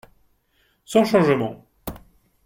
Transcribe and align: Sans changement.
Sans 0.93 1.03
changement. 1.05 1.63